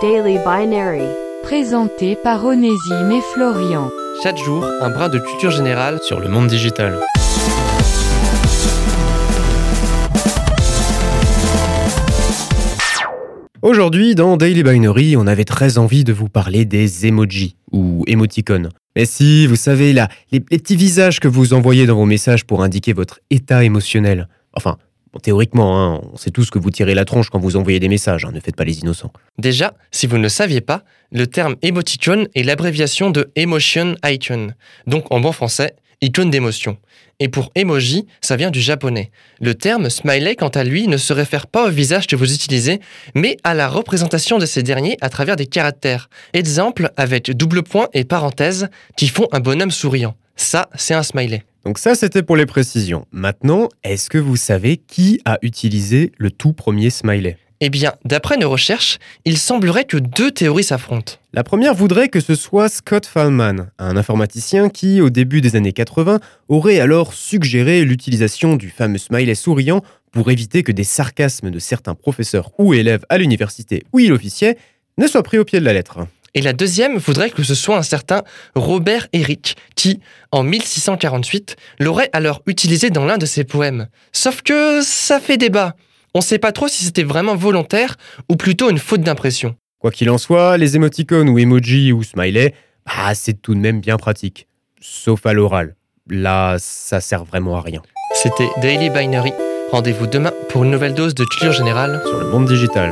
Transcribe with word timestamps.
Daily 0.00 0.38
Binary. 0.38 1.02
Présenté 1.42 2.14
par 2.22 2.44
Onésime 2.44 3.10
et 3.10 3.20
Florian. 3.34 3.90
Chaque 4.22 4.36
jour, 4.36 4.64
un 4.80 4.90
brin 4.90 5.08
de 5.08 5.18
culture 5.18 5.50
générale 5.50 5.98
sur 6.02 6.20
le 6.20 6.28
monde 6.28 6.46
digital. 6.46 7.00
Aujourd'hui, 13.62 14.14
dans 14.14 14.36
Daily 14.36 14.62
Binary, 14.62 15.16
on 15.16 15.26
avait 15.26 15.44
très 15.44 15.78
envie 15.78 16.04
de 16.04 16.12
vous 16.12 16.28
parler 16.28 16.64
des 16.64 17.06
emojis 17.06 17.56
ou 17.72 18.04
émoticônes. 18.06 18.68
Mais 18.94 19.04
si, 19.04 19.48
vous 19.48 19.56
savez, 19.56 19.92
là, 19.92 20.08
les, 20.30 20.38
les 20.50 20.58
petits 20.58 20.76
visages 20.76 21.18
que 21.18 21.26
vous 21.26 21.54
envoyez 21.54 21.86
dans 21.86 21.96
vos 21.96 22.04
messages 22.04 22.44
pour 22.44 22.62
indiquer 22.62 22.92
votre 22.92 23.18
état 23.30 23.64
émotionnel. 23.64 24.28
Enfin, 24.52 24.76
théoriquement, 25.22 25.80
hein, 25.80 26.00
on 26.12 26.16
sait 26.16 26.30
tous 26.30 26.50
que 26.50 26.58
vous 26.58 26.70
tirez 26.70 26.94
la 26.94 27.04
tronche 27.04 27.30
quand 27.30 27.38
vous 27.38 27.56
envoyez 27.56 27.80
des 27.80 27.88
messages, 27.88 28.24
hein, 28.24 28.32
ne 28.32 28.40
faites 28.40 28.56
pas 28.56 28.64
les 28.64 28.80
innocents. 28.80 29.12
Déjà, 29.38 29.74
si 29.90 30.06
vous 30.06 30.18
ne 30.18 30.22
le 30.22 30.28
saviez 30.28 30.60
pas, 30.60 30.84
le 31.12 31.26
terme 31.26 31.56
emoticon 31.62 32.26
est 32.34 32.42
l'abréviation 32.42 33.10
de 33.10 33.30
emotion 33.36 33.96
icon, 34.04 34.52
donc 34.86 35.10
en 35.10 35.20
bon 35.20 35.32
français, 35.32 35.74
icône 36.00 36.30
d'émotion. 36.30 36.76
Et 37.20 37.28
pour 37.28 37.50
emoji, 37.56 38.06
ça 38.20 38.36
vient 38.36 38.50
du 38.50 38.60
japonais. 38.60 39.10
Le 39.40 39.54
terme 39.54 39.90
smiley, 39.90 40.36
quant 40.36 40.48
à 40.48 40.62
lui, 40.62 40.86
ne 40.86 40.96
se 40.96 41.12
réfère 41.12 41.48
pas 41.48 41.66
au 41.66 41.70
visage 41.70 42.06
que 42.06 42.14
vous 42.14 42.32
utilisez, 42.32 42.80
mais 43.14 43.36
à 43.42 43.54
la 43.54 43.68
représentation 43.68 44.38
de 44.38 44.46
ces 44.46 44.62
derniers 44.62 44.96
à 45.00 45.08
travers 45.08 45.34
des 45.34 45.46
caractères. 45.46 46.08
Exemple 46.32 46.90
avec 46.96 47.30
double 47.32 47.64
point 47.64 47.88
et 47.92 48.04
parenthèse 48.04 48.68
qui 48.96 49.08
font 49.08 49.26
un 49.32 49.40
bonhomme 49.40 49.72
souriant. 49.72 50.14
Ça, 50.36 50.68
c'est 50.76 50.94
un 50.94 51.02
smiley. 51.02 51.42
Donc 51.68 51.76
ça, 51.76 51.94
c'était 51.94 52.22
pour 52.22 52.34
les 52.34 52.46
précisions. 52.46 53.04
Maintenant, 53.12 53.68
est-ce 53.84 54.08
que 54.08 54.16
vous 54.16 54.36
savez 54.36 54.78
qui 54.78 55.20
a 55.26 55.36
utilisé 55.42 56.12
le 56.16 56.30
tout 56.30 56.54
premier 56.54 56.88
smiley? 56.88 57.36
Eh 57.60 57.68
bien, 57.68 57.92
d'après 58.06 58.38
nos 58.38 58.48
recherches, 58.48 58.96
il 59.26 59.36
semblerait 59.36 59.84
que 59.84 59.98
deux 59.98 60.30
théories 60.30 60.64
s'affrontent. 60.64 61.16
La 61.34 61.44
première 61.44 61.74
voudrait 61.74 62.08
que 62.08 62.20
ce 62.20 62.34
soit 62.36 62.70
Scott 62.70 63.04
Fallman, 63.04 63.66
un 63.78 63.98
informaticien 63.98 64.70
qui, 64.70 65.02
au 65.02 65.10
début 65.10 65.42
des 65.42 65.56
années 65.56 65.74
80, 65.74 66.20
aurait 66.48 66.80
alors 66.80 67.12
suggéré 67.12 67.84
l'utilisation 67.84 68.56
du 68.56 68.70
fameux 68.70 68.96
smiley 68.96 69.34
souriant 69.34 69.82
pour 70.10 70.30
éviter 70.30 70.62
que 70.62 70.72
des 70.72 70.84
sarcasmes 70.84 71.50
de 71.50 71.58
certains 71.58 71.94
professeurs 71.94 72.50
ou 72.56 72.72
élèves 72.72 73.04
à 73.10 73.18
l'université 73.18 73.84
où 73.92 73.98
il 73.98 74.10
officiait 74.14 74.56
ne 74.96 75.06
soient 75.06 75.22
pris 75.22 75.36
au 75.36 75.44
pied 75.44 75.60
de 75.60 75.66
la 75.66 75.74
lettre. 75.74 75.98
Et 76.34 76.42
la 76.42 76.52
deuxième 76.52 76.98
voudrait 76.98 77.30
que 77.30 77.42
ce 77.42 77.54
soit 77.54 77.76
un 77.76 77.82
certain 77.82 78.22
Robert 78.54 79.08
Herrick 79.12 79.56
qui, 79.74 80.00
en 80.30 80.42
1648, 80.42 81.56
l'aurait 81.80 82.10
alors 82.12 82.42
utilisé 82.46 82.90
dans 82.90 83.04
l'un 83.04 83.18
de 83.18 83.26
ses 83.26 83.44
poèmes. 83.44 83.88
Sauf 84.12 84.42
que 84.42 84.80
ça 84.82 85.20
fait 85.20 85.36
débat. 85.36 85.74
On 86.14 86.20
sait 86.20 86.38
pas 86.38 86.52
trop 86.52 86.68
si 86.68 86.84
c'était 86.84 87.02
vraiment 87.02 87.36
volontaire 87.36 87.96
ou 88.28 88.36
plutôt 88.36 88.70
une 88.70 88.78
faute 88.78 89.02
d'impression. 89.02 89.56
Quoi 89.78 89.90
qu'il 89.90 90.10
en 90.10 90.18
soit, 90.18 90.56
les 90.56 90.76
émoticônes 90.76 91.28
ou 91.28 91.38
emojis 91.38 91.92
ou 91.92 92.02
smiley, 92.02 92.54
bah, 92.86 93.14
c'est 93.14 93.40
tout 93.40 93.54
de 93.54 93.60
même 93.60 93.80
bien 93.80 93.96
pratique. 93.96 94.48
Sauf 94.80 95.26
à 95.26 95.32
l'oral. 95.32 95.76
Là, 96.10 96.56
ça 96.58 97.00
sert 97.00 97.24
vraiment 97.24 97.56
à 97.56 97.60
rien. 97.60 97.82
C'était 98.14 98.48
Daily 98.60 98.90
Binary. 98.90 99.32
Rendez-vous 99.70 100.06
demain 100.06 100.32
pour 100.48 100.64
une 100.64 100.70
nouvelle 100.70 100.94
dose 100.94 101.14
de 101.14 101.24
culture 101.24 101.52
générale 101.52 102.02
Sur 102.06 102.18
le 102.18 102.30
monde 102.30 102.48
digital. 102.48 102.90